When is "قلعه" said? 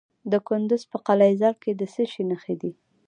1.07-1.37